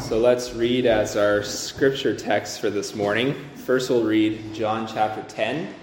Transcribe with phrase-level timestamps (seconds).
[0.00, 3.34] So let's read as our scripture text for this morning.
[3.54, 5.74] First, we'll read John chapter 10.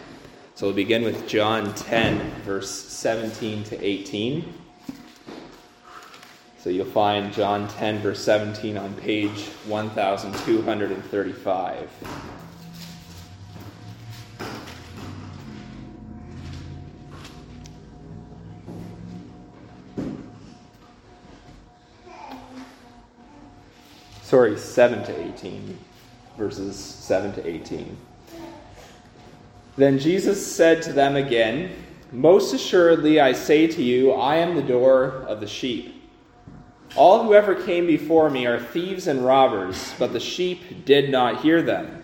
[0.55, 4.54] So we'll begin with John 10, verse 17 to 18.
[6.60, 12.32] So you'll find John 10, verse 17 on page 1235.
[24.73, 25.77] 7 to 18.
[26.38, 27.95] Verses 7 to 18.
[29.77, 31.72] Then Jesus said to them again,
[32.12, 36.02] Most assuredly I say to you, I am the door of the sheep.
[36.95, 41.42] All who ever came before me are thieves and robbers, but the sheep did not
[41.42, 42.03] hear them.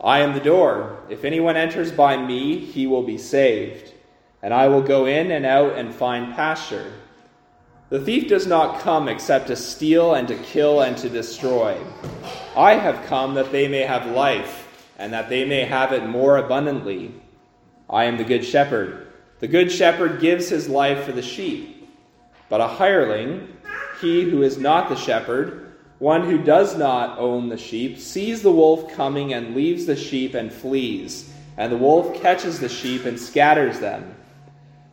[0.00, 1.00] I am the door.
[1.08, 3.92] If anyone enters by me, he will be saved,
[4.40, 6.92] and I will go in and out and find pasture.
[7.92, 11.78] The thief does not come except to steal and to kill and to destroy.
[12.56, 14.66] I have come that they may have life,
[14.98, 17.14] and that they may have it more abundantly.
[17.90, 19.08] I am the good shepherd.
[19.40, 21.86] The good shepherd gives his life for the sheep.
[22.48, 23.58] But a hireling,
[24.00, 28.50] he who is not the shepherd, one who does not own the sheep, sees the
[28.50, 33.20] wolf coming and leaves the sheep and flees, and the wolf catches the sheep and
[33.20, 34.14] scatters them.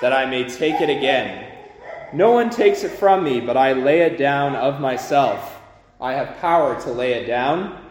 [0.00, 1.52] that I may take it again.
[2.12, 5.60] No one takes it from me, but I lay it down of myself.
[6.00, 7.82] I have power to lay it down,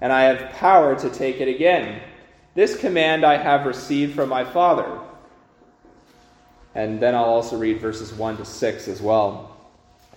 [0.00, 2.00] and I have power to take it again.
[2.54, 5.00] This command I have received from my Father.
[6.74, 9.56] And then I'll also read verses 1 to 6 as well.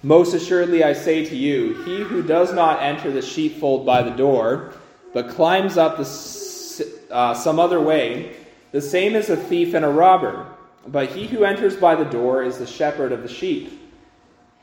[0.04, 4.12] Most assuredly I say to you, he who does not enter the sheepfold by the
[4.12, 4.74] door,
[5.14, 8.36] but climbs up the, uh, some other way,
[8.72, 10.46] the same is a thief and a robber.
[10.88, 13.82] But he who enters by the door is the shepherd of the sheep.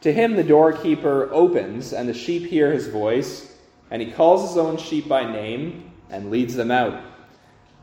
[0.00, 3.56] To him the doorkeeper opens, and the sheep hear his voice,
[3.90, 7.00] and he calls his own sheep by name and leads them out.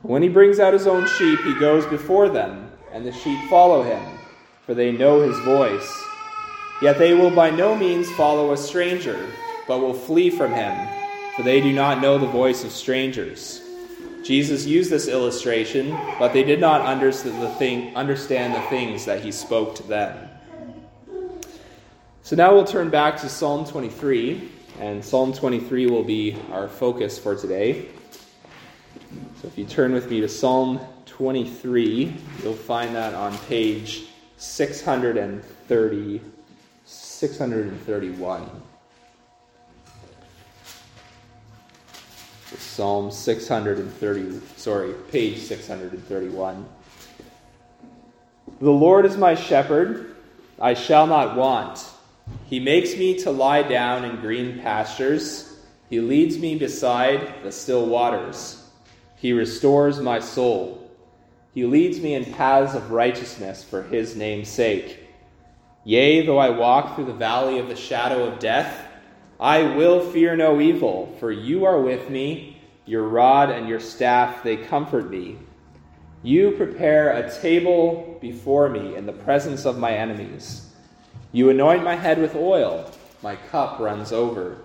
[0.01, 3.83] When he brings out his own sheep, he goes before them, and the sheep follow
[3.83, 4.01] him,
[4.65, 6.03] for they know his voice.
[6.81, 9.29] Yet they will by no means follow a stranger,
[9.67, 10.87] but will flee from him,
[11.35, 13.61] for they do not know the voice of strangers.
[14.23, 19.83] Jesus used this illustration, but they did not understand the, things that he spoke to
[19.83, 20.29] them.
[22.21, 24.49] So now we'll turn back to Psalm 23,
[24.79, 27.87] and Psalm 23 will be our focus for today.
[29.41, 34.03] So if you turn with me to Psalm 23, you'll find that on page
[34.37, 36.21] 630,
[36.85, 38.70] 631.
[42.57, 46.65] Psalm 630, sorry, page 631.
[48.59, 50.15] The Lord is my shepherd,
[50.59, 51.83] I shall not want.
[52.47, 55.57] He makes me to lie down in green pastures.
[55.89, 58.63] He leads me beside the still waters.
[59.15, 60.89] He restores my soul.
[61.53, 64.99] He leads me in paths of righteousness for his name's sake.
[65.83, 68.87] Yea, though I walk through the valley of the shadow of death,
[69.41, 72.61] I will fear no evil, for you are with me.
[72.85, 75.39] Your rod and your staff, they comfort me.
[76.21, 80.71] You prepare a table before me in the presence of my enemies.
[81.31, 82.91] You anoint my head with oil,
[83.23, 84.57] my cup runs over.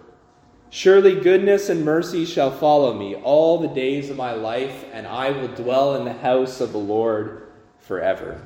[0.69, 5.31] Surely goodness and mercy shall follow me all the days of my life, and I
[5.31, 7.48] will dwell in the house of the Lord
[7.78, 8.42] forever.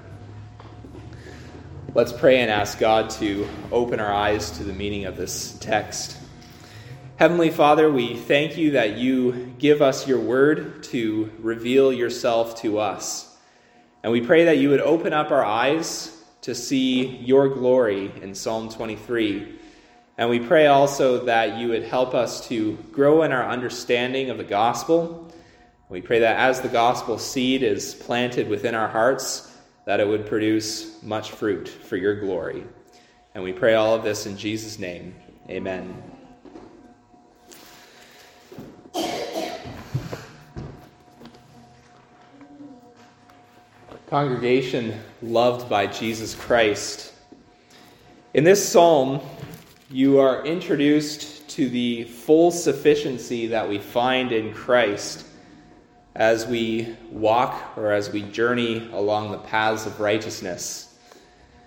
[1.92, 6.18] Let's pray and ask God to open our eyes to the meaning of this text.
[7.20, 12.78] Heavenly Father, we thank you that you give us your word to reveal yourself to
[12.78, 13.36] us.
[14.02, 18.34] And we pray that you would open up our eyes to see your glory in
[18.34, 19.54] Psalm 23.
[20.16, 24.38] And we pray also that you would help us to grow in our understanding of
[24.38, 25.30] the gospel.
[25.90, 30.24] We pray that as the gospel seed is planted within our hearts, that it would
[30.24, 32.64] produce much fruit for your glory.
[33.34, 35.14] And we pray all of this in Jesus' name.
[35.50, 36.09] Amen.
[44.10, 47.12] Congregation loved by Jesus Christ.
[48.34, 49.20] In this psalm,
[49.88, 55.24] you are introduced to the full sufficiency that we find in Christ
[56.16, 60.98] as we walk or as we journey along the paths of righteousness.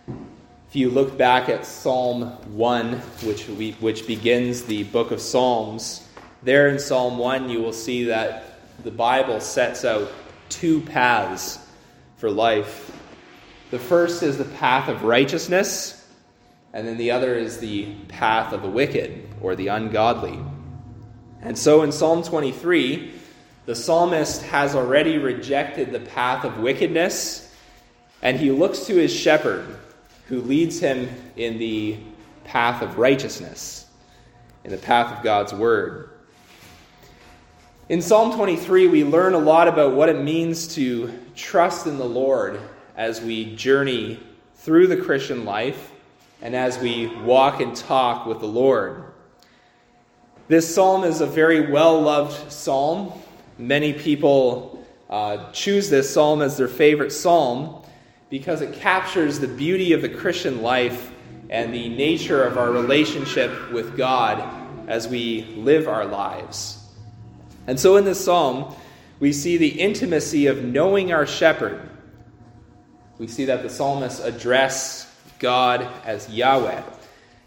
[0.05, 2.25] If you look back at Psalm
[2.57, 2.93] 1,
[3.23, 6.09] which, we, which begins the book of Psalms,
[6.41, 10.11] there in Psalm 1 you will see that the Bible sets out
[10.49, 11.62] two paths
[12.17, 12.91] for life.
[13.71, 16.07] The first is the path of righteousness,
[16.73, 20.39] and then the other is the path of the wicked or the ungodly.
[21.41, 23.13] And so in Psalm 23,
[23.65, 27.53] the psalmist has already rejected the path of wickedness,
[28.21, 29.65] and he looks to his shepherd,
[30.27, 31.97] who leads him in the
[32.43, 33.87] path of righteousness,
[34.63, 36.09] in the path of God's word.
[37.89, 42.05] In Psalm 23, we learn a lot about what it means to trust in the
[42.05, 42.59] Lord
[42.95, 44.19] as we journey
[44.55, 45.91] through the Christian life
[46.41, 49.03] and as we walk and talk with the Lord.
[50.47, 53.13] This psalm is a very well loved psalm.
[53.57, 57.81] Many people uh, choose this psalm as their favorite psalm
[58.29, 61.11] because it captures the beauty of the Christian life
[61.49, 64.43] and the nature of our relationship with God
[64.89, 66.83] as we live our lives.
[67.67, 68.75] And so in this psalm,
[69.23, 71.79] we see the intimacy of knowing our shepherd.
[73.17, 75.09] We see that the psalmists address
[75.39, 76.83] God as Yahweh.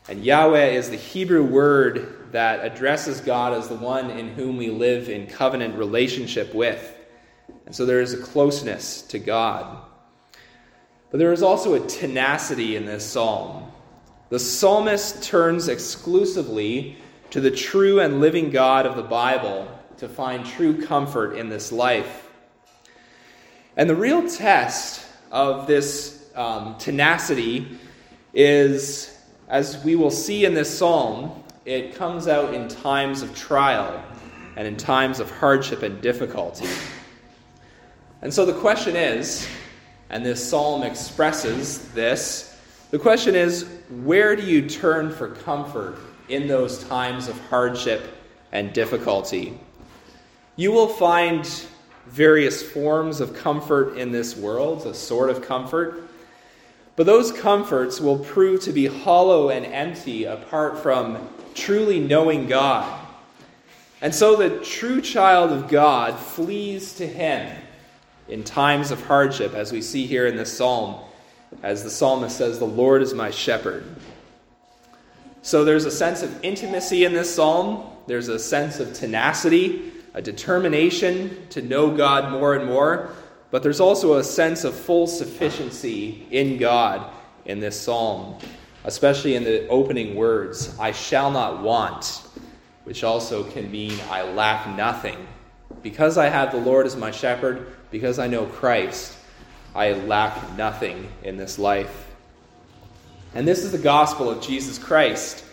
[0.09, 4.71] And Yahweh is the Hebrew word that addresses God as the one in whom we
[4.71, 6.97] live in covenant relationship with.
[7.67, 9.77] And so there is a closeness to God.
[11.11, 13.71] But there is also a tenacity in this psalm.
[14.31, 16.97] The psalmist turns exclusively
[17.33, 21.73] to the true and living God of the Bible to find true comfort in this
[21.73, 22.29] life.
[23.77, 27.79] And the real test of this um, tenacity
[28.33, 34.03] is, as we will see in this psalm, it comes out in times of trial
[34.57, 36.69] and in times of hardship and difficulty.
[38.23, 39.47] And so the question is,
[40.09, 42.59] and this psalm expresses this,
[42.91, 43.67] the question is
[44.05, 45.99] where do you turn for comfort
[46.29, 48.17] in those times of hardship
[48.53, 49.59] and difficulty?
[50.57, 51.47] You will find
[52.07, 56.09] various forms of comfort in this world, a sort of comfort.
[56.95, 63.07] But those comforts will prove to be hollow and empty apart from truly knowing God.
[64.01, 67.55] And so the true child of God flees to him
[68.29, 70.97] in times of hardship, as we see here in this psalm,
[71.63, 73.85] as the psalmist says, The Lord is my shepherd.
[75.43, 80.23] So there's a sense of intimacy in this psalm, there's a sense of tenacity a
[80.23, 83.11] determination to know God more and more,
[83.51, 87.13] but there's also a sense of full sufficiency in God
[87.45, 88.39] in this psalm,
[88.85, 92.23] especially in the opening words I shall not want,
[92.85, 95.29] which also can mean I lack nothing.
[95.83, 99.15] Because I have the Lord as my shepherd, because I know Christ,
[99.75, 102.07] I lack nothing in this life.
[103.35, 105.45] And this is the gospel of Jesus Christ.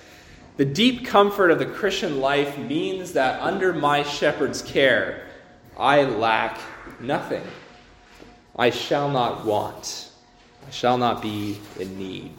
[0.56, 5.26] The deep comfort of the Christian life means that under my shepherd's care,
[5.76, 6.60] I lack
[7.00, 7.44] nothing.
[8.56, 10.12] I shall not want.
[10.68, 12.32] I shall not be in need.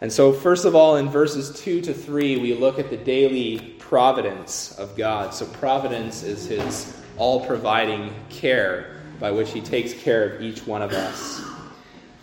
[0.00, 3.74] And so, first of all, in verses 2 to 3, we look at the daily
[3.80, 5.34] providence of God.
[5.34, 10.82] So, providence is his all providing care by which he takes care of each one
[10.82, 11.42] of us.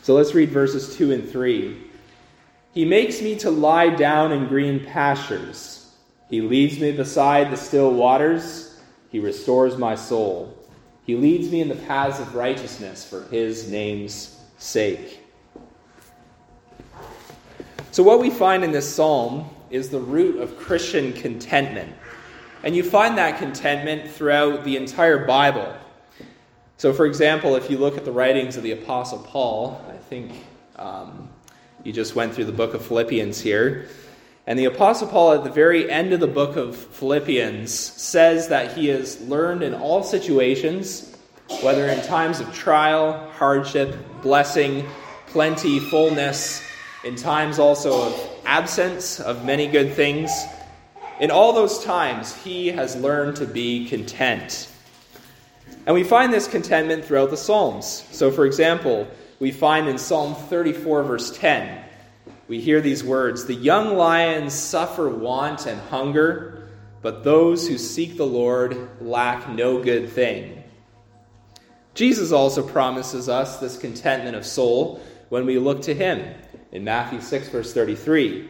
[0.04, 1.92] So, let's read verses 2 and 3.
[2.76, 5.94] He makes me to lie down in green pastures.
[6.30, 8.78] He leads me beside the still waters.
[9.10, 10.58] He restores my soul.
[11.06, 15.22] He leads me in the paths of righteousness for his name's sake.
[17.92, 21.96] So, what we find in this psalm is the root of Christian contentment.
[22.64, 25.74] And you find that contentment throughout the entire Bible.
[26.76, 30.34] So, for example, if you look at the writings of the Apostle Paul, I think
[30.76, 31.30] um,
[31.86, 33.88] you just went through the book of Philippians here.
[34.48, 38.76] And the Apostle Paul, at the very end of the book of Philippians, says that
[38.76, 41.16] he has learned in all situations,
[41.62, 44.84] whether in times of trial, hardship, blessing,
[45.28, 46.64] plenty, fullness,
[47.04, 50.32] in times also of absence of many good things,
[51.20, 54.70] in all those times, he has learned to be content.
[55.86, 58.06] And we find this contentment throughout the Psalms.
[58.10, 59.08] So, for example,
[59.40, 61.84] we find in Psalm 34, verse 10.
[62.48, 66.70] We hear these words The young lions suffer want and hunger,
[67.02, 70.64] but those who seek the Lord lack no good thing.
[71.94, 76.36] Jesus also promises us this contentment of soul when we look to him
[76.72, 78.50] in Matthew 6, verse 33.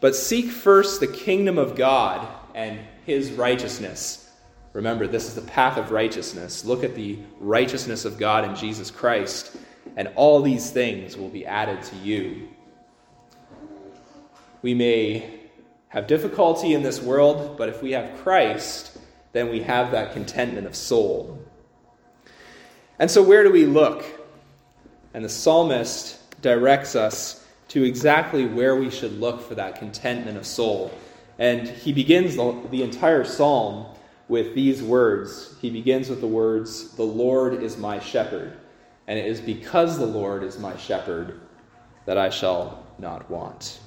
[0.00, 4.30] But seek first the kingdom of God and his righteousness.
[4.72, 6.64] Remember, this is the path of righteousness.
[6.64, 9.54] Look at the righteousness of God in Jesus Christ,
[9.96, 12.48] and all these things will be added to you.
[14.62, 15.40] We may
[15.88, 18.98] have difficulty in this world, but if we have Christ,
[19.32, 21.38] then we have that contentment of soul.
[22.98, 24.04] And so, where do we look?
[25.14, 30.46] And the psalmist directs us to exactly where we should look for that contentment of
[30.46, 30.90] soul.
[31.38, 33.86] And he begins the, the entire psalm
[34.28, 35.54] with these words.
[35.60, 38.58] He begins with the words, The Lord is my shepherd.
[39.12, 41.38] And it is because the Lord is my shepherd
[42.06, 43.78] that I shall not want.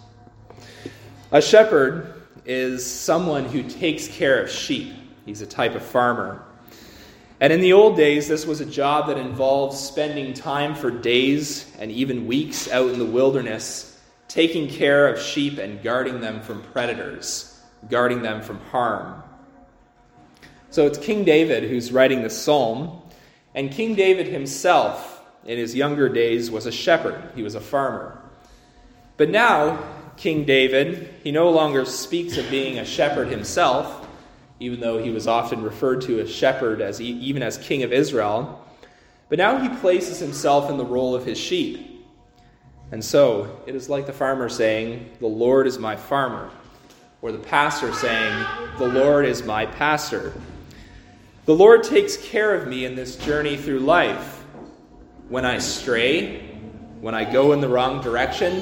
[1.32, 4.94] A shepherd is someone who takes care of sheep,
[5.26, 6.44] he's a type of farmer.
[7.42, 11.76] And in the old days, this was a job that involved spending time for days
[11.80, 16.62] and even weeks out in the wilderness, taking care of sheep and guarding them from
[16.62, 19.24] predators, guarding them from harm.
[20.70, 23.02] So it's King David who's writing the psalm,
[23.56, 25.14] and King David himself,
[25.46, 28.20] in his younger days, was a shepherd, he was a farmer.
[29.18, 29.84] But now,
[30.18, 34.06] King David, he no longer speaks of being a shepherd himself
[34.60, 38.66] even though he was often referred to as shepherd, as even as king of Israel.
[39.28, 42.06] But now he places himself in the role of his sheep.
[42.92, 46.52] And so it is like the farmer saying, The Lord is my farmer,
[47.22, 48.46] or the pastor saying,
[48.78, 50.34] The Lord is my pastor.
[51.46, 54.35] The Lord takes care of me in this journey through life.
[55.30, 56.42] When I stray,
[57.02, 58.62] when I go in the wrong direction,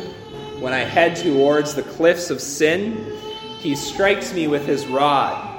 [0.59, 3.17] when I head towards the cliffs of sin,
[3.59, 5.53] He strikes me with His rod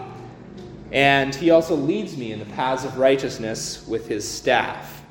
[0.95, 5.03] and he also leads me in the paths of righteousness with his staff.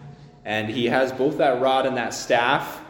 [0.46, 2.82] And he has both that rod and that staff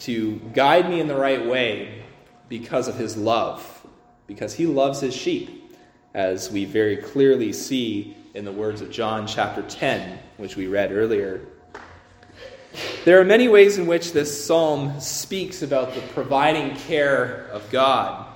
[0.00, 2.04] to guide me in the right way
[2.50, 3.86] because of his love,
[4.26, 5.74] because he loves his sheep,
[6.12, 10.92] as we very clearly see in the words of John chapter 10, which we read
[10.92, 11.40] earlier.
[13.06, 18.26] There are many ways in which this psalm speaks about the providing care of God.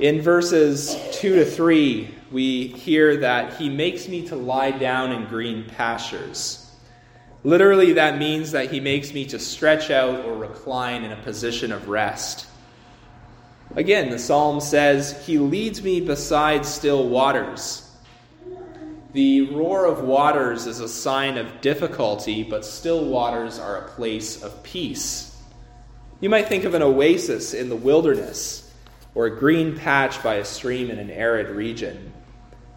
[0.00, 5.26] In verses 2 to 3, we hear that he makes me to lie down in
[5.26, 6.74] green pastures.
[7.44, 11.70] Literally, that means that he makes me to stretch out or recline in a position
[11.70, 12.48] of rest.
[13.76, 17.87] Again, the psalm says, He leads me beside still waters.
[19.18, 24.44] The roar of waters is a sign of difficulty, but still waters are a place
[24.44, 25.36] of peace.
[26.20, 28.72] You might think of an oasis in the wilderness
[29.16, 32.12] or a green patch by a stream in an arid region.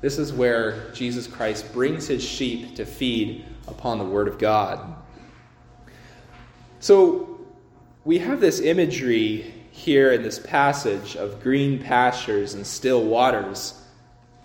[0.02, 4.96] This is where Jesus Christ brings his sheep to feed upon the Word of God.
[6.80, 7.40] So
[8.04, 13.80] we have this imagery here in this passage of green pastures and still waters.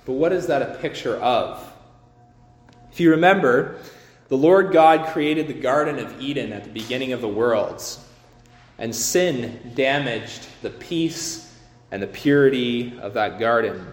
[0.04, 1.65] But what is that a picture of?
[2.96, 3.76] If you remember,
[4.28, 8.02] the Lord God created the Garden of Eden at the beginning of the worlds,
[8.78, 11.54] and sin damaged the peace
[11.90, 13.86] and the purity of that garden.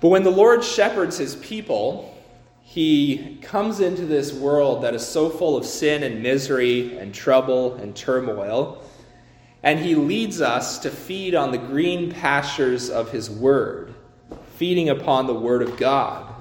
[0.00, 2.16] But when the Lord shepherds his people,
[2.62, 7.74] he comes into this world that is so full of sin and misery and trouble
[7.74, 8.84] and turmoil,
[9.64, 13.96] and he leads us to feed on the green pastures of his word,
[14.54, 15.76] feeding upon the word of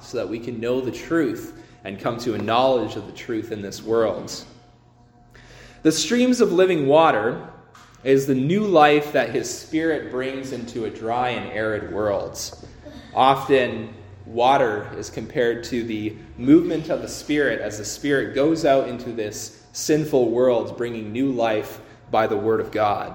[0.02, 3.52] So that we can know the truth and come to a knowledge of the truth
[3.52, 4.34] in this world.
[5.84, 7.50] The streams of living water
[8.04, 12.40] is the new life that his spirit brings into a dry and arid world.
[13.14, 13.94] Often,
[14.28, 19.12] water is compared to the movement of the Spirit as the Spirit goes out into
[19.12, 21.80] this sinful world, bringing new life
[22.12, 23.14] by the Word of God.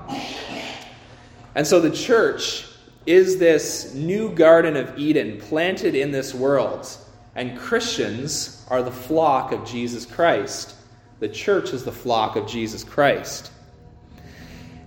[1.54, 2.66] And so the church
[3.06, 6.88] is this new Garden of Eden planted in this world,
[7.34, 10.74] and Christians are the flock of Jesus Christ.
[11.20, 13.50] The church is the flock of Jesus Christ.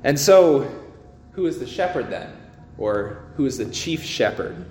[0.03, 0.71] And so,
[1.31, 2.31] who is the shepherd then?
[2.77, 4.65] Or who is the chief shepherd?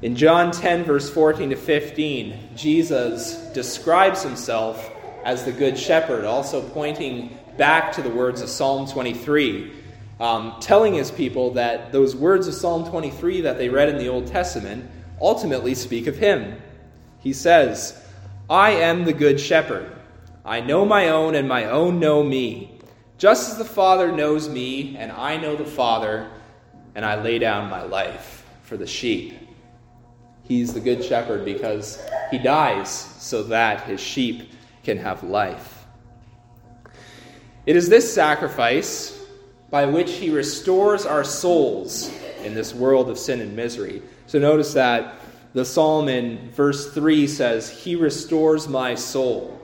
[0.00, 4.90] In John 10, verse 14 to 15, Jesus describes himself
[5.24, 9.72] as the Good Shepherd, also pointing back to the words of Psalm 23,
[10.20, 14.08] um, telling his people that those words of Psalm 23 that they read in the
[14.08, 16.60] Old Testament ultimately speak of him.
[17.20, 18.00] He says,
[18.50, 19.92] I am the Good Shepherd.
[20.44, 22.80] I know my own, and my own know me.
[23.18, 26.30] Just as the Father knows me, and I know the Father,
[26.94, 29.34] and I lay down my life for the sheep.
[30.44, 34.50] He's the good shepherd because he dies so that his sheep
[34.82, 35.84] can have life.
[37.66, 39.17] It is this sacrifice
[39.70, 42.10] by which he restores our souls
[42.42, 44.02] in this world of sin and misery.
[44.26, 45.14] So notice that
[45.54, 49.60] the psalm in verse 3 says, He restores my soul.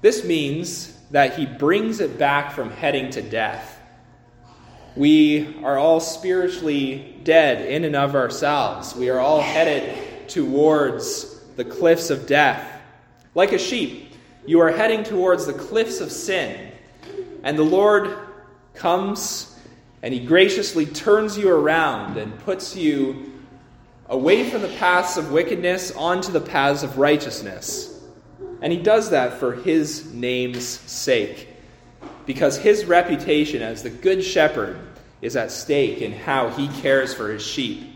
[0.00, 3.78] This means that he brings it back from heading to death.
[4.96, 8.94] We are all spiritually dead in and of ourselves.
[8.94, 12.80] We are all headed towards the cliffs of death.
[13.34, 14.14] Like a sheep,
[14.46, 16.69] you are heading towards the cliffs of sin.
[17.42, 18.16] And the Lord
[18.74, 19.58] comes
[20.02, 23.32] and he graciously turns you around and puts you
[24.08, 28.02] away from the paths of wickedness onto the paths of righteousness.
[28.62, 31.48] And he does that for his name's sake,
[32.26, 34.78] because his reputation as the good shepherd
[35.22, 37.94] is at stake in how he cares for his sheep.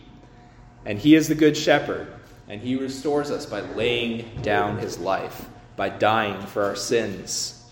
[0.85, 2.07] And he is the good shepherd,
[2.49, 5.47] and he restores us by laying down his life,
[5.77, 7.64] by dying for our sins.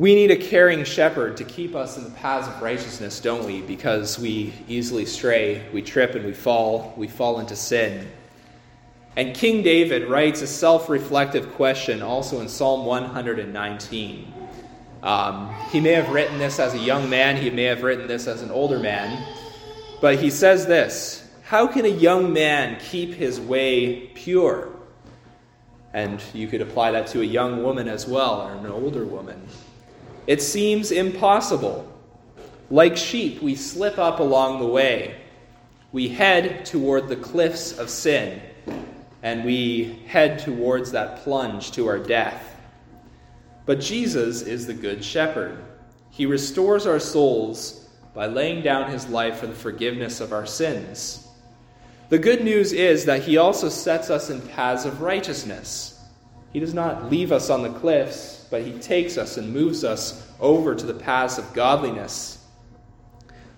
[0.00, 3.60] We need a caring shepherd to keep us in the paths of righteousness, don't we?
[3.60, 8.08] Because we easily stray, we trip and we fall, we fall into sin.
[9.16, 14.32] And King David writes a self reflective question also in Psalm 119.
[15.02, 18.26] Um, he may have written this as a young man, he may have written this
[18.26, 19.22] as an older man,
[20.00, 24.70] but he says this How can a young man keep his way pure?
[25.92, 29.46] And you could apply that to a young woman as well, or an older woman.
[30.26, 31.86] It seems impossible.
[32.70, 35.16] Like sheep, we slip up along the way.
[35.92, 38.40] We head toward the cliffs of sin,
[39.22, 42.56] and we head towards that plunge to our death.
[43.66, 45.64] But Jesus is the Good Shepherd.
[46.10, 51.26] He restores our souls by laying down his life for the forgiveness of our sins.
[52.08, 56.00] The good news is that he also sets us in paths of righteousness.
[56.52, 60.28] He does not leave us on the cliffs but he takes us and moves us
[60.40, 62.44] over to the paths of godliness.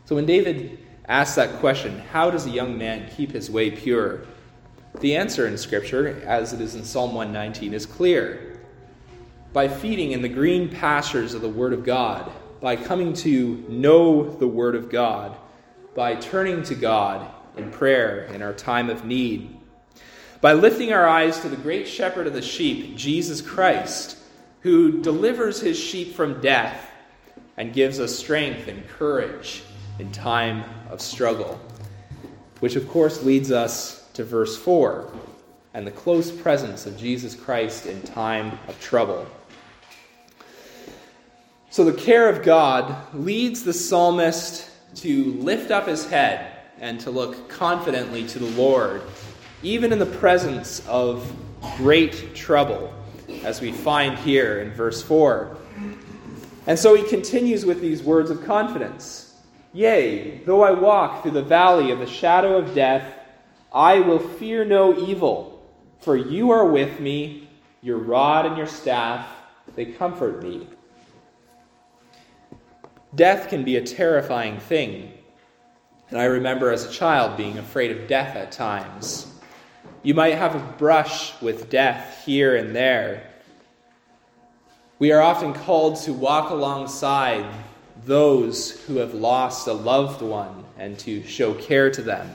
[0.04, 4.24] So when David asks that question, how does a young man keep his way pure?
[5.00, 8.60] The answer in Scripture, as it is in Psalm 119, is clear.
[9.52, 14.36] By feeding in the green pastures of the Word of God, by coming to know
[14.36, 15.36] the Word of God,
[15.94, 19.56] by turning to God in prayer in our time of need,
[20.40, 24.16] by lifting our eyes to the great shepherd of the sheep, Jesus Christ,
[24.62, 26.90] who delivers his sheep from death
[27.56, 29.62] and gives us strength and courage
[29.98, 31.60] in time of struggle.
[32.60, 35.12] Which, of course, leads us to verse 4
[35.74, 39.26] and the close presence of Jesus Christ in time of trouble.
[41.70, 47.10] So, the care of God leads the psalmist to lift up his head and to
[47.10, 49.02] look confidently to the Lord,
[49.62, 51.34] even in the presence of
[51.78, 52.92] great trouble
[53.44, 55.56] as we find here in verse 4.
[56.66, 59.34] And so he continues with these words of confidence
[59.74, 63.14] Yea, though I walk through the valley of the shadow of death,
[63.72, 65.66] I will fear no evil,
[66.00, 67.48] for you are with me,
[67.80, 69.26] your rod and your staff,
[69.74, 70.68] they comfort me.
[73.14, 75.12] Death can be a terrifying thing.
[76.10, 79.26] And I remember as a child being afraid of death at times.
[80.02, 83.31] You might have a brush with death here and there.
[85.02, 87.44] We are often called to walk alongside
[88.04, 92.30] those who have lost a loved one and to show care to them.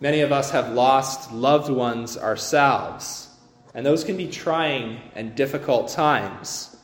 [0.00, 3.28] Many of us have lost loved ones ourselves,
[3.74, 6.74] and those can be trying and difficult times.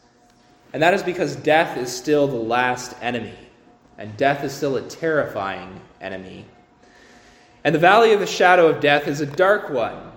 [0.73, 3.35] And that is because death is still the last enemy,
[3.99, 6.45] and death is still a terrifying enemy.
[7.65, 10.13] And the valley of the shadow of death is a dark one,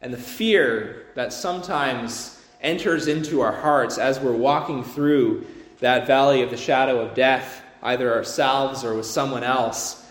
[0.00, 5.46] and the fear that sometimes enters into our hearts as we're walking through
[5.80, 10.04] that valley of the shadow of death, either ourselves or with someone else,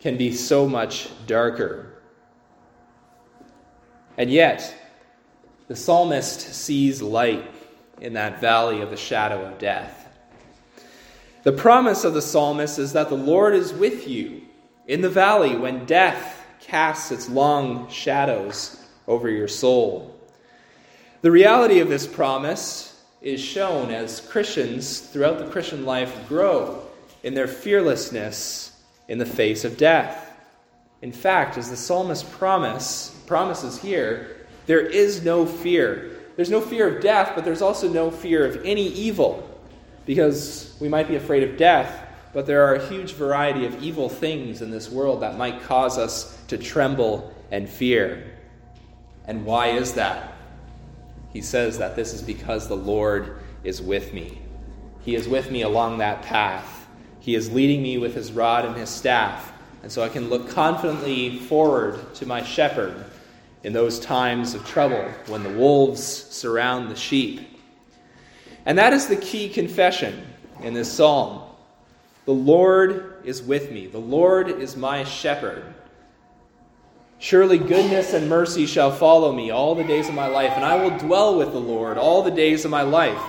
[0.00, 1.92] can be so much darker.
[4.18, 4.74] And yet,
[5.68, 7.50] the psalmist sees light
[8.00, 10.08] in that valley of the shadow of death.
[11.42, 14.42] The promise of the psalmist is that the Lord is with you
[14.86, 20.15] in the valley when death casts its long shadows over your soul.
[21.22, 26.82] The reality of this promise is shown as Christians throughout the Christian life grow
[27.22, 30.30] in their fearlessness in the face of death.
[31.00, 36.20] In fact, as the psalmist promise, promises here, there is no fear.
[36.36, 39.42] There's no fear of death, but there's also no fear of any evil.
[40.04, 44.10] Because we might be afraid of death, but there are a huge variety of evil
[44.10, 48.32] things in this world that might cause us to tremble and fear.
[49.26, 50.35] And why is that?
[51.36, 54.40] He says that this is because the Lord is with me.
[55.02, 56.88] He is with me along that path.
[57.20, 59.52] He is leading me with his rod and his staff.
[59.82, 63.04] And so I can look confidently forward to my shepherd
[63.64, 67.46] in those times of trouble when the wolves surround the sheep.
[68.64, 70.26] And that is the key confession
[70.62, 71.42] in this psalm.
[72.24, 75.74] The Lord is with me, the Lord is my shepherd.
[77.18, 80.76] Surely goodness and mercy shall follow me all the days of my life, and I
[80.76, 83.20] will dwell with the Lord all the days of my life,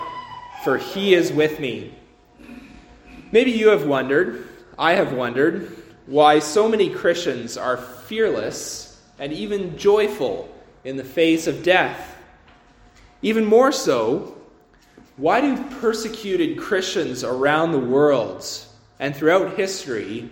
[0.63, 1.93] for he is with me.
[3.31, 4.47] Maybe you have wondered,
[4.77, 5.71] I have wondered,
[6.05, 12.15] why so many Christians are fearless and even joyful in the face of death.
[13.21, 14.37] Even more so,
[15.15, 18.45] why do persecuted Christians around the world
[18.99, 20.29] and throughout history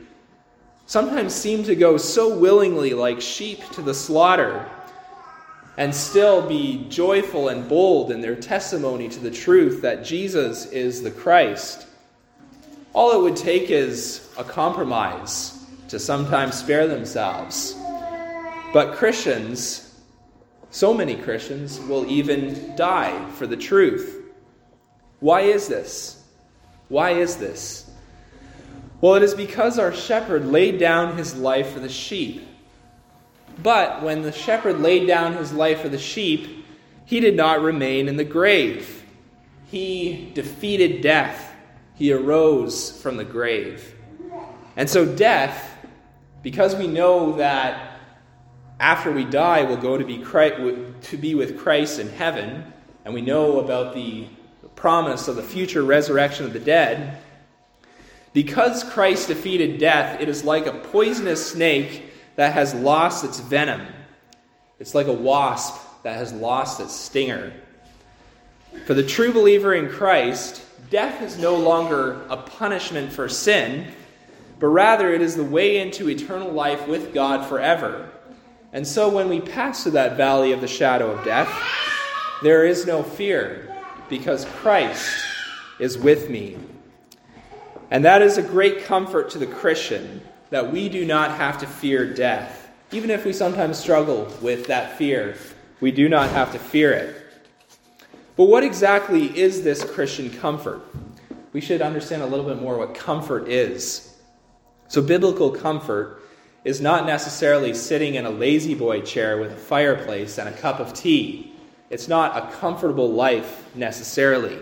[0.86, 4.66] sometimes seem to go so willingly like sheep to the slaughter
[5.78, 11.02] and still be joyful and bold in their testimony to the truth that Jesus is
[11.02, 11.88] the Christ.
[12.94, 17.76] All it would take is a compromise to sometimes spare themselves.
[18.74, 20.00] But Christians,
[20.70, 24.32] so many Christians, will even die for the truth.
[25.20, 26.24] Why is this?
[26.88, 27.85] Why is this?
[29.02, 32.48] Well, it is because our shepherd laid down his life for the sheep.
[33.62, 36.66] But when the shepherd laid down his life for the sheep,
[37.06, 39.04] he did not remain in the grave.
[39.68, 41.54] He defeated death.
[41.96, 43.96] He arose from the grave.
[44.76, 45.78] And so, death,
[46.44, 48.00] because we know that
[48.80, 52.74] after we die we'll go to be, to be with Christ in heaven,
[53.06, 54.28] and we know about the
[54.76, 57.22] promise of the future resurrection of the dead,
[58.36, 62.04] because Christ defeated death, it is like a poisonous snake
[62.36, 63.88] that has lost its venom.
[64.78, 67.54] It's like a wasp that has lost its stinger.
[68.86, 73.88] For the true believer in Christ, death is no longer a punishment for sin,
[74.60, 78.10] but rather it is the way into eternal life with God forever.
[78.74, 81.50] And so when we pass through that valley of the shadow of death,
[82.44, 83.74] there is no fear,
[84.10, 85.26] because Christ
[85.80, 86.58] is with me.
[87.96, 91.66] And that is a great comfort to the Christian that we do not have to
[91.66, 92.70] fear death.
[92.92, 95.38] Even if we sometimes struggle with that fear,
[95.80, 97.16] we do not have to fear it.
[98.36, 100.82] But what exactly is this Christian comfort?
[101.54, 104.18] We should understand a little bit more what comfort is.
[104.90, 106.22] So, biblical comfort
[106.66, 110.94] is not necessarily sitting in a La-Z-Boy chair with a fireplace and a cup of
[110.94, 111.54] tea.
[111.90, 114.60] It's not a comfortable life necessarily.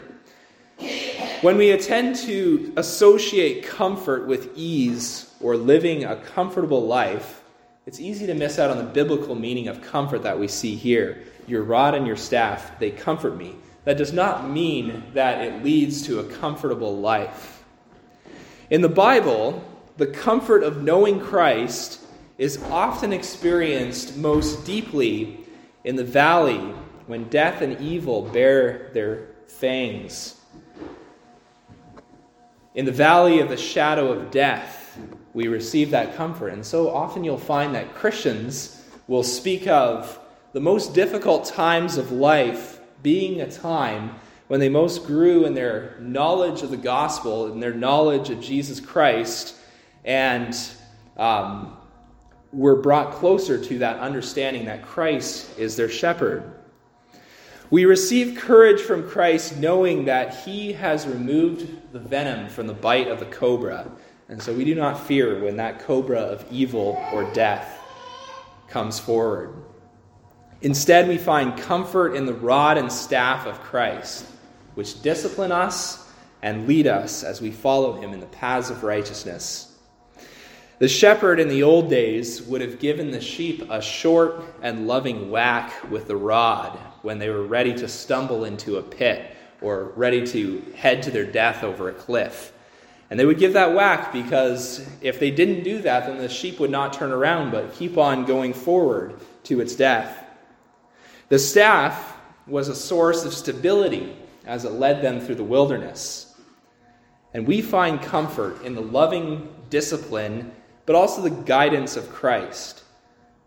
[1.44, 7.44] When we attend to associate comfort with ease or living a comfortable life,
[7.86, 11.22] it's easy to miss out on the biblical meaning of comfort that we see here.
[11.46, 13.56] Your rod and your staff, they comfort me.
[13.84, 17.66] That does not mean that it leads to a comfortable life.
[18.70, 19.66] In the Bible,
[19.98, 22.00] the comfort of knowing Christ
[22.38, 25.42] is often experienced most deeply
[25.84, 26.74] in the valley
[27.08, 30.40] when death and evil bear their fangs.
[32.76, 34.98] In the valley of the shadow of death,
[35.34, 36.50] we receive that comfort.
[36.50, 40.20] And so often you'll find that Christians will speak of
[40.54, 44.16] the most difficult times of life being a time
[44.48, 48.80] when they most grew in their knowledge of the gospel and their knowledge of Jesus
[48.80, 49.56] Christ
[50.04, 50.56] and
[51.18, 51.78] um,
[52.52, 56.44] were brought closer to that understanding that Christ is their shepherd.
[57.70, 63.08] We receive courage from Christ knowing that he has removed the venom from the bite
[63.08, 63.90] of the cobra.
[64.28, 67.80] And so we do not fear when that cobra of evil or death
[68.68, 69.54] comes forward.
[70.64, 74.26] Instead, we find comfort in the rod and staff of Christ,
[74.74, 76.10] which discipline us
[76.42, 79.78] and lead us as we follow him in the paths of righteousness.
[80.80, 85.30] The shepherd in the old days would have given the sheep a short and loving
[85.30, 89.33] whack with the rod when they were ready to stumble into a pit
[89.64, 92.54] or ready to head to their death over a cliff.
[93.10, 96.60] And they would give that whack because if they didn't do that, then the sheep
[96.60, 100.26] would not turn around but keep on going forward to its death.
[101.30, 106.36] The staff was a source of stability as it led them through the wilderness.
[107.34, 110.52] And we find comfort in the loving discipline
[110.86, 112.84] but also the guidance of Christ.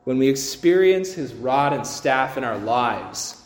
[0.05, 3.43] When we experience his rod and staff in our lives,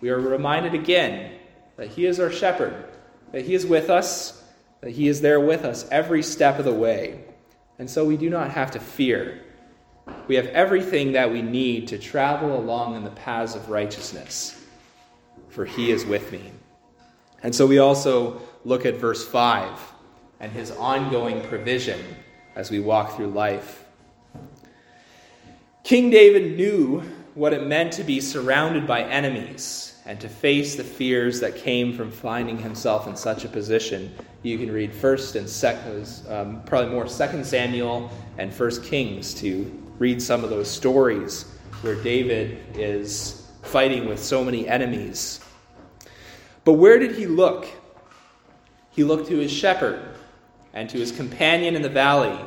[0.00, 1.32] we are reminded again
[1.76, 2.84] that he is our shepherd,
[3.32, 4.42] that he is with us,
[4.80, 7.24] that he is there with us every step of the way.
[7.78, 9.42] And so we do not have to fear.
[10.26, 14.60] We have everything that we need to travel along in the paths of righteousness,
[15.48, 16.52] for he is with me.
[17.42, 19.78] And so we also look at verse 5
[20.40, 22.00] and his ongoing provision
[22.54, 23.84] as we walk through life.
[25.84, 27.00] King David knew
[27.34, 31.92] what it meant to be surrounded by enemies and to face the fears that came
[31.92, 34.12] from finding himself in such a position.
[34.42, 39.70] You can read first and second, um, probably more Second Samuel and First Kings to
[39.98, 41.44] read some of those stories
[41.82, 45.40] where David is fighting with so many enemies.
[46.64, 47.66] But where did he look?
[48.90, 50.00] He looked to his shepherd
[50.74, 52.38] and to his companion in the valley.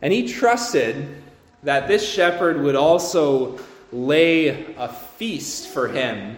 [0.00, 1.22] And he trusted
[1.62, 3.58] that this shepherd would also
[3.92, 6.36] lay a feast for him,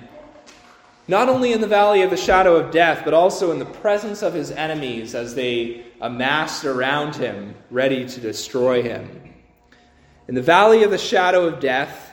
[1.07, 4.23] not only in the valley of the shadow of death, but also in the presence
[4.23, 9.35] of his enemies as they amassed around him, ready to destroy him.
[10.29, 12.11] In the valley of the shadow of death,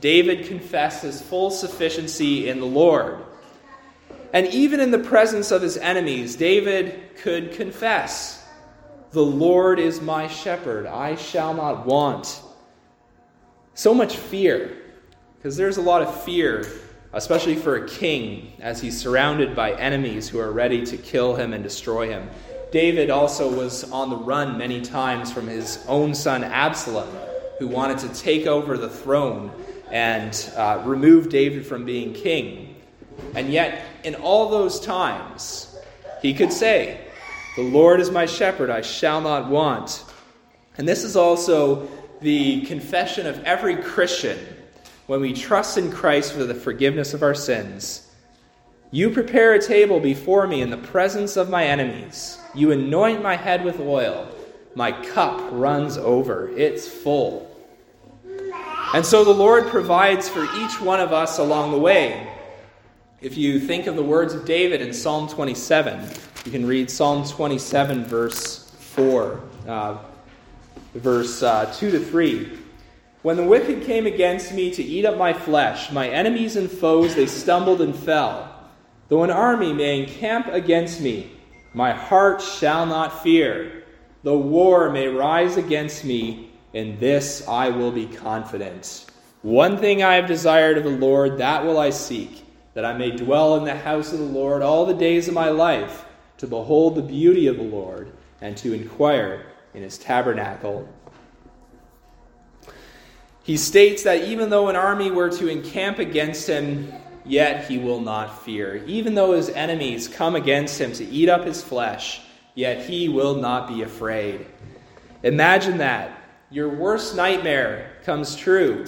[0.00, 3.18] David confessed his full sufficiency in the Lord.
[4.32, 8.44] And even in the presence of his enemies, David could confess,
[9.12, 12.42] The Lord is my shepherd, I shall not want.
[13.74, 14.77] So much fear,
[15.48, 16.62] because there's a lot of fear,
[17.14, 21.54] especially for a king, as he's surrounded by enemies who are ready to kill him
[21.54, 22.28] and destroy him.
[22.70, 27.08] David also was on the run many times from his own son Absalom,
[27.58, 29.50] who wanted to take over the throne
[29.90, 32.76] and uh, remove David from being king.
[33.34, 35.78] And yet, in all those times,
[36.20, 37.00] he could say,
[37.56, 40.04] The Lord is my shepherd, I shall not want.
[40.76, 41.88] And this is also
[42.20, 44.38] the confession of every Christian
[45.08, 48.06] when we trust in Christ for the forgiveness of our sins.
[48.90, 52.38] You prepare a table before me in the presence of my enemies.
[52.54, 54.28] You anoint my head with oil.
[54.74, 57.50] My cup runs over, it's full.
[58.94, 62.30] And so the Lord provides for each one of us along the way.
[63.22, 66.06] If you think of the words of David in Psalm 27,
[66.44, 69.40] you can read Psalm 27, verse 4.
[69.66, 69.98] Uh,
[70.94, 72.58] verse uh, 2 to 3.
[73.22, 77.16] When the wicked came against me to eat up my flesh, my enemies and foes,
[77.16, 78.54] they stumbled and fell.
[79.08, 81.32] Though an army may encamp against me,
[81.74, 83.84] my heart shall not fear.
[84.22, 89.06] Though war may rise against me, in this I will be confident.
[89.42, 93.10] One thing I have desired of the Lord, that will I seek, that I may
[93.10, 96.04] dwell in the house of the Lord all the days of my life,
[96.36, 100.88] to behold the beauty of the Lord, and to inquire in his tabernacle.
[103.48, 106.92] He states that even though an army were to encamp against him,
[107.24, 108.84] yet he will not fear.
[108.84, 112.20] Even though his enemies come against him to eat up his flesh,
[112.54, 114.44] yet he will not be afraid.
[115.22, 116.22] Imagine that.
[116.50, 118.84] Your worst nightmare comes true.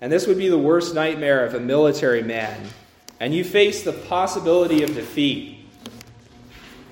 [0.00, 2.66] And this would be the worst nightmare of a military man.
[3.20, 5.68] And you face the possibility of defeat.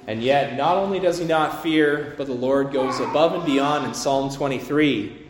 [0.07, 3.87] And yet, not only does he not fear, but the Lord goes above and beyond
[3.87, 5.23] in Psalm 23.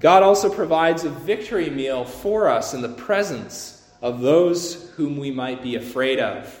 [0.00, 5.30] God also provides a victory meal for us in the presence of those whom we
[5.30, 6.60] might be afraid of.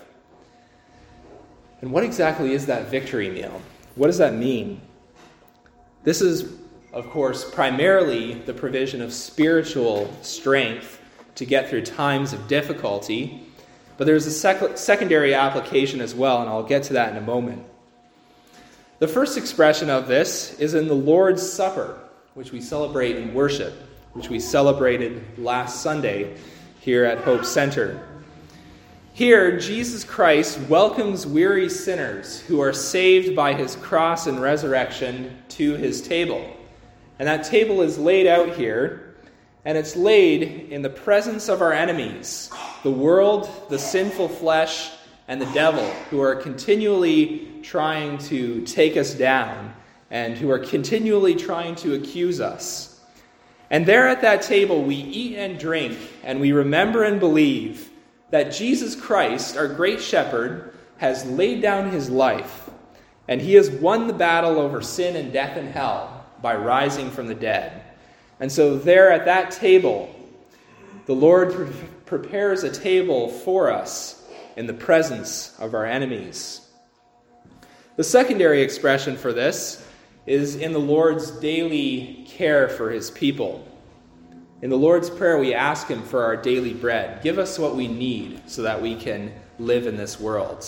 [1.80, 3.60] And what exactly is that victory meal?
[3.94, 4.80] What does that mean?
[6.04, 6.52] This is,
[6.92, 11.00] of course, primarily the provision of spiritual strength
[11.36, 13.46] to get through times of difficulty
[14.00, 17.20] but there's a sec- secondary application as well, and I'll get to that in a
[17.20, 17.62] moment.
[18.98, 21.98] The first expression of this is in the Lord's Supper,
[22.34, 23.74] which we celebrate in worship,
[24.12, 26.36] which we celebrated last Sunday
[26.80, 28.00] here at Hope Center.
[29.12, 35.74] Here, Jesus Christ welcomes weary sinners who are saved by his cross and resurrection to
[35.74, 36.56] his table.
[37.18, 39.14] And that table is laid out here
[39.64, 42.50] and it's laid in the presence of our enemies
[42.82, 44.90] the world, the sinful flesh,
[45.28, 49.74] and the devil, who are continually trying to take us down
[50.10, 53.00] and who are continually trying to accuse us.
[53.70, 57.88] And there at that table, we eat and drink, and we remember and believe
[58.30, 62.68] that Jesus Christ, our great shepherd, has laid down his life,
[63.28, 67.28] and he has won the battle over sin and death and hell by rising from
[67.28, 67.82] the dead.
[68.40, 70.14] And so, there at that table,
[71.06, 71.68] the Lord pre-
[72.06, 76.60] prepares a table for us in the presence of our enemies.
[77.96, 79.86] The secondary expression for this
[80.26, 83.66] is in the Lord's daily care for his people.
[84.62, 87.22] In the Lord's Prayer, we ask him for our daily bread.
[87.22, 90.66] Give us what we need so that we can live in this world.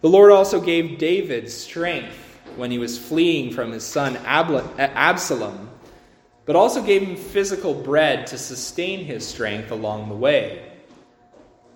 [0.00, 2.14] The Lord also gave David strength
[2.56, 5.68] when he was fleeing from his son Absalom
[6.48, 10.72] but also gave him physical bread to sustain his strength along the way.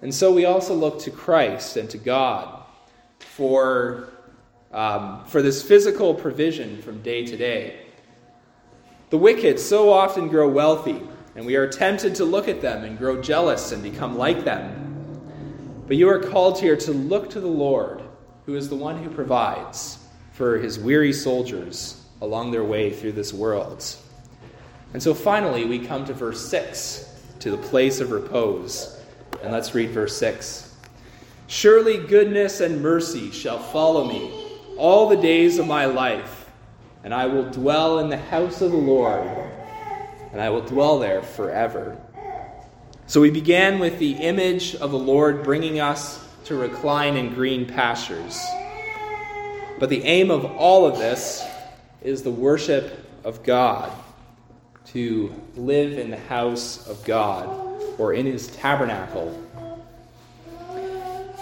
[0.01, 2.65] And so we also look to Christ and to God
[3.19, 4.09] for,
[4.73, 7.87] um, for this physical provision from day to day.
[9.11, 11.03] The wicked so often grow wealthy,
[11.37, 14.79] and we are tempted to look at them and grow jealous and become like them.
[15.87, 18.03] But you are called here to look to the Lord,
[18.47, 19.99] who is the one who provides
[20.33, 23.85] for his weary soldiers along their way through this world.
[24.95, 27.09] And so finally, we come to verse 6,
[27.41, 28.99] to the place of repose.
[29.43, 30.75] And let's read verse 6.
[31.49, 34.42] Surely goodness and mercy shall follow me
[34.77, 36.51] all the days of my life,
[37.05, 39.27] and I will dwell in the house of the Lord,
[40.33, 41.97] and I will dwell there forever.
[43.07, 47.67] So we began with the image of the Lord bringing us to recline in green
[47.67, 48.41] pastures.
[49.79, 51.45] But the aim of all of this
[52.03, 53.93] is the worship of God,
[54.87, 57.49] to live in the house of God
[57.99, 59.39] or in his tabernacle.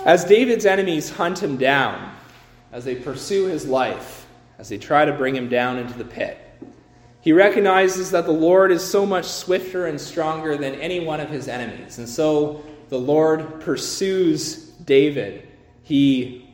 [0.04, 2.09] As David's enemies hunt him down,
[2.72, 4.26] as they pursue his life,
[4.58, 6.38] as they try to bring him down into the pit,
[7.22, 11.28] he recognizes that the Lord is so much swifter and stronger than any one of
[11.28, 11.98] his enemies.
[11.98, 15.46] And so the Lord pursues David.
[15.82, 16.48] He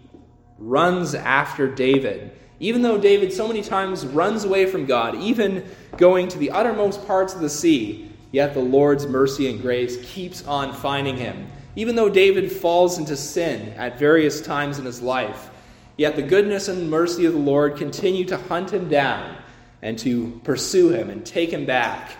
[0.59, 2.33] runs after David.
[2.59, 5.64] Even though David so many times runs away from God, even
[5.98, 10.44] going to the uttermost parts of the sea, yet the Lord's mercy and grace keeps
[10.46, 11.46] on finding him.
[11.76, 15.50] Even though David falls into sin at various times in his life,
[15.97, 19.37] yet the goodness and mercy of the Lord continue to hunt him down
[19.83, 22.17] and to pursue him and take him back.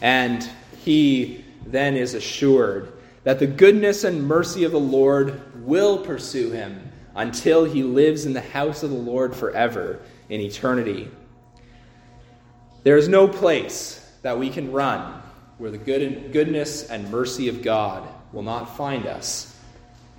[0.00, 0.48] And
[0.84, 2.92] he then is assured
[3.24, 8.32] that the goodness and mercy of the Lord will pursue him until he lives in
[8.32, 11.10] the house of the Lord forever in eternity.
[12.84, 15.22] There is no place that we can run
[15.58, 19.58] where the good goodness and mercy of God will not find us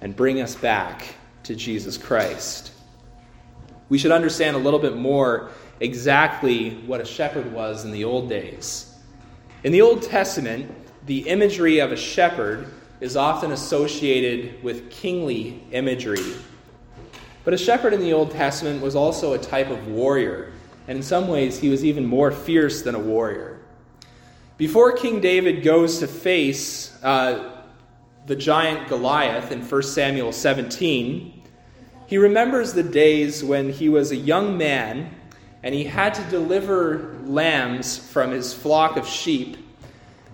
[0.01, 1.15] and bring us back
[1.47, 2.71] to Jesus Christ.
[3.89, 8.27] We should understand a little bit more exactly what a shepherd was in the old
[8.27, 8.93] days.
[9.63, 10.69] In the Old Testament,
[11.05, 12.67] the imagery of a shepherd
[12.99, 16.35] is often associated with kingly imagery.
[17.45, 20.51] But a shepherd in the Old Testament was also a type of warrior,
[20.89, 23.59] and in some ways, he was even more fierce than a warrior.
[24.57, 27.57] Before King David goes to face uh,
[28.27, 31.36] the giant Goliath in 1 Samuel 17,
[32.07, 35.13] he remembers the days when he was a young man
[35.61, 39.57] and he had to deliver lambs from his flock of sheep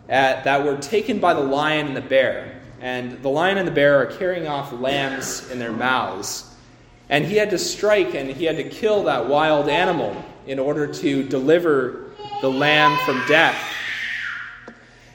[0.08, 2.62] at, that were taken by the lion and the bear.
[2.80, 6.54] And the lion and the bear are carrying off lambs in their mouths.
[7.10, 10.86] And he had to strike and he had to kill that wild animal in order
[10.86, 13.60] to deliver the lamb from death.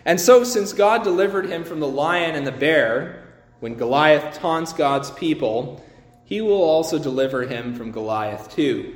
[0.04, 3.22] And so, since God delivered him from the lion and the bear,
[3.60, 5.84] when Goliath taunts God's people,
[6.28, 8.94] he will also deliver him from Goliath too.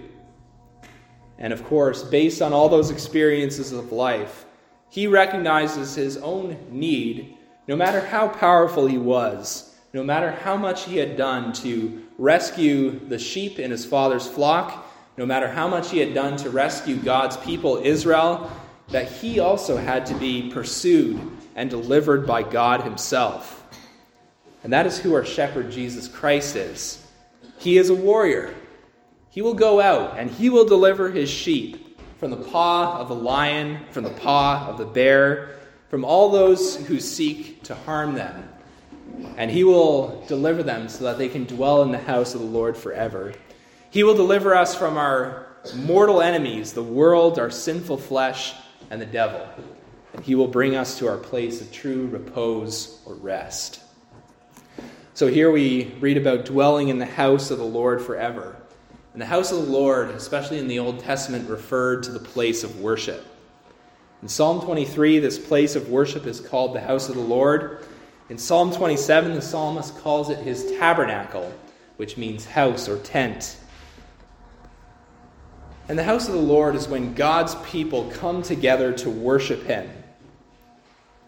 [1.38, 4.44] And of course, based on all those experiences of life,
[4.90, 10.84] he recognizes his own need, no matter how powerful he was, no matter how much
[10.84, 15.90] he had done to rescue the sheep in his father's flock, no matter how much
[15.90, 18.52] he had done to rescue God's people, Israel,
[18.88, 21.18] that he also had to be pursued
[21.56, 23.64] and delivered by God himself.
[24.64, 27.01] And that is who our shepherd Jesus Christ is.
[27.62, 28.52] He is a warrior.
[29.30, 33.14] He will go out and he will deliver his sheep from the paw of the
[33.14, 38.48] lion, from the paw of the bear, from all those who seek to harm them.
[39.36, 42.46] And he will deliver them so that they can dwell in the house of the
[42.48, 43.32] Lord forever.
[43.90, 45.46] He will deliver us from our
[45.76, 48.54] mortal enemies, the world, our sinful flesh,
[48.90, 49.46] and the devil.
[50.14, 53.81] And he will bring us to our place of true repose or rest.
[55.14, 58.56] So here we read about dwelling in the house of the Lord forever.
[59.12, 62.64] And the house of the Lord, especially in the Old Testament, referred to the place
[62.64, 63.22] of worship.
[64.22, 67.84] In Psalm 23, this place of worship is called the house of the Lord.
[68.30, 71.52] In Psalm 27, the psalmist calls it his tabernacle,
[71.98, 73.58] which means house or tent.
[75.90, 79.90] And the house of the Lord is when God's people come together to worship him.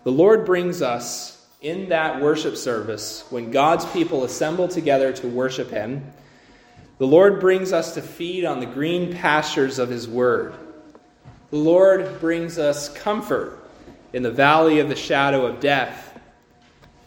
[0.05, 1.34] The Lord brings us
[1.65, 6.13] in that worship service, when God's people assemble together to worship him,
[6.99, 10.55] the Lord brings us to feed on the green pastures of His Word.
[11.51, 13.67] The Lord brings us comfort
[14.13, 16.21] in the valley of the shadow of death.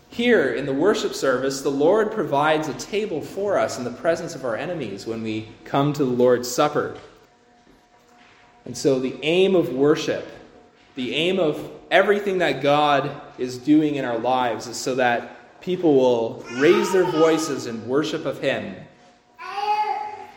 [0.10, 4.36] Here in the worship service, the Lord provides a table for us in the presence
[4.36, 6.98] of our enemies when we come to the Lord's Supper.
[8.66, 10.28] And so, the aim of worship,
[10.98, 15.96] the aim of everything that God is doing in our lives, is so that people
[15.96, 18.76] will raise their voices in worship of Him.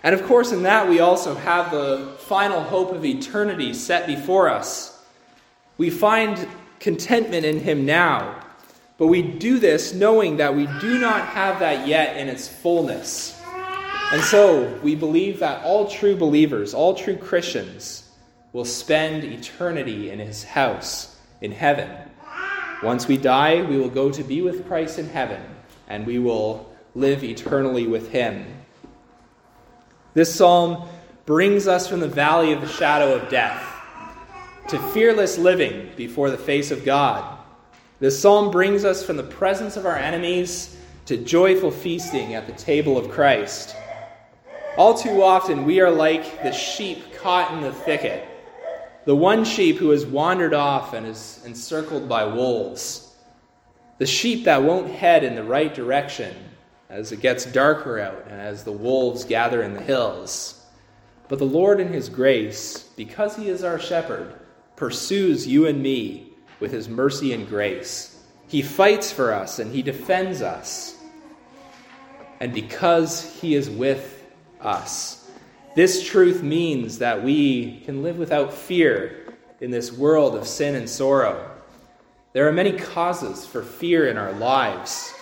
[0.03, 4.49] And of course, in that, we also have the final hope of eternity set before
[4.49, 5.03] us.
[5.79, 6.47] We find
[6.79, 8.45] contentment in Him now,
[8.99, 13.41] but we do this knowing that we do not have that yet in its fullness.
[14.13, 18.00] And so, we believe that all true believers, all true Christians,
[18.53, 21.91] will spend eternity in His house in heaven.
[22.83, 25.43] Once we die, we will go to be with Christ in heaven,
[25.89, 28.47] and we will live eternally with Him.
[30.15, 30.89] This psalm
[31.27, 33.67] brings us from the valley of the shadow of death
[34.69, 37.39] to fearless living before the face of God.
[38.01, 40.77] This psalm brings us from the presence of our enemies
[41.07, 43.77] to joyful feasting at the table of Christ.
[44.77, 48.30] All too often, we are like the sheep caught in the thicket
[49.11, 53.13] the one sheep who has wandered off and is encircled by wolves,
[53.99, 56.33] the sheep that won't head in the right direction
[56.89, 60.65] as it gets darker out and as the wolves gather in the hills.
[61.27, 64.33] But the Lord, in His grace, because He is our shepherd,
[64.77, 68.23] pursues you and me with His mercy and grace.
[68.47, 70.97] He fights for us and He defends us.
[72.39, 74.25] And because He is with
[74.61, 75.20] us,
[75.75, 80.89] this truth means that we can live without fear in this world of sin and
[80.89, 81.49] sorrow.
[82.33, 85.15] There are many causes for fear in our lives.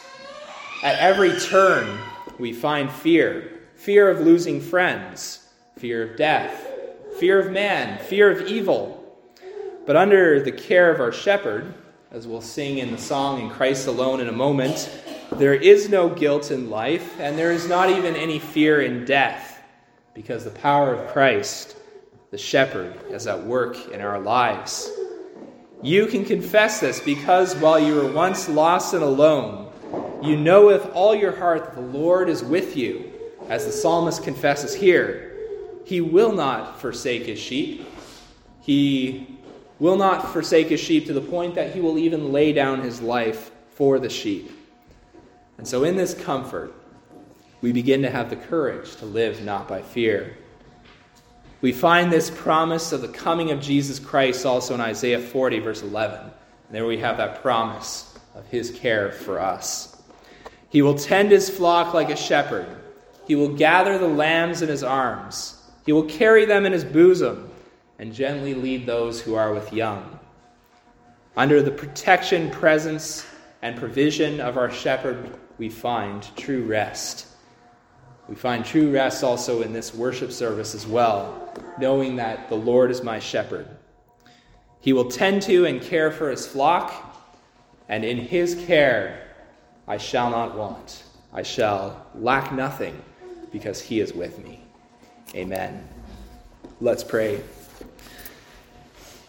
[0.82, 1.98] At every turn,
[2.38, 5.46] we find fear fear of losing friends,
[5.76, 6.66] fear of death,
[7.20, 9.16] fear of man, fear of evil.
[9.86, 11.72] But under the care of our shepherd,
[12.10, 14.90] as we'll sing in the song in Christ alone in a moment,
[15.30, 19.47] there is no guilt in life, and there is not even any fear in death
[20.18, 21.76] because the power of Christ,
[22.32, 24.90] the shepherd, is at work in our lives.
[25.80, 29.70] You can confess this because while you were once lost and alone,
[30.20, 33.12] you know with all your heart that the Lord is with you,
[33.48, 35.36] as the psalmist confesses here.
[35.84, 37.86] He will not forsake his sheep.
[38.60, 39.38] He
[39.78, 43.00] will not forsake his sheep to the point that he will even lay down his
[43.00, 44.50] life for the sheep.
[45.58, 46.74] And so, in this comfort,
[47.60, 50.36] we begin to have the courage to live not by fear.
[51.60, 55.82] We find this promise of the coming of Jesus Christ also in Isaiah 40, verse
[55.82, 56.20] 11.
[56.20, 56.32] And
[56.70, 60.00] there we have that promise of his care for us.
[60.70, 62.68] He will tend his flock like a shepherd.
[63.26, 65.60] He will gather the lambs in his arms.
[65.84, 67.50] He will carry them in his bosom
[67.98, 70.18] and gently lead those who are with young.
[71.36, 73.26] Under the protection, presence,
[73.62, 77.26] and provision of our shepherd, we find true rest.
[78.28, 82.90] We find true rest also in this worship service as well, knowing that the Lord
[82.90, 83.66] is my shepherd.
[84.80, 86.92] He will tend to and care for his flock,
[87.88, 89.28] and in his care
[89.86, 91.04] I shall not want.
[91.32, 93.00] I shall lack nothing
[93.50, 94.60] because he is with me.
[95.34, 95.88] Amen.
[96.80, 97.40] Let's pray.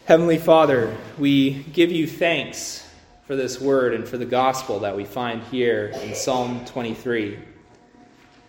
[0.06, 2.86] Heavenly Father, we give you thanks
[3.26, 7.38] for this word and for the gospel that we find here in Psalm 23.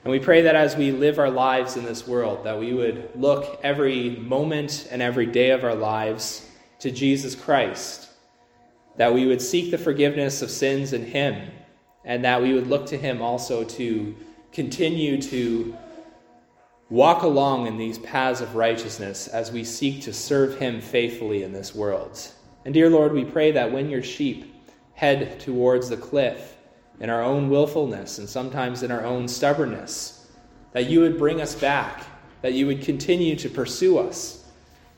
[0.03, 3.11] And we pray that as we live our lives in this world, that we would
[3.15, 6.49] look every moment and every day of our lives
[6.79, 8.09] to Jesus Christ,
[8.97, 11.51] that we would seek the forgiveness of sins in Him,
[12.05, 14.17] and that we would look to Him also to
[14.53, 15.77] continue to
[16.89, 21.53] walk along in these paths of righteousness as we seek to serve Him faithfully in
[21.53, 22.19] this world.
[22.65, 24.55] And dear Lord, we pray that when your sheep
[24.95, 26.57] head towards the cliff,
[27.01, 30.29] in our own willfulness and sometimes in our own stubbornness,
[30.73, 32.05] that you would bring us back,
[32.43, 34.45] that you would continue to pursue us.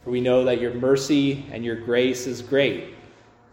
[0.04, 2.94] For we know that your mercy and your grace is great.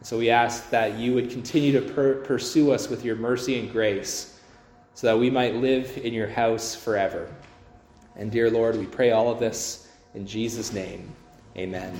[0.01, 3.71] So we ask that you would continue to per- pursue us with your mercy and
[3.71, 4.39] grace
[4.95, 7.29] so that we might live in your house forever.
[8.15, 11.13] And dear Lord, we pray all of this in Jesus' name.
[11.55, 11.93] Amen.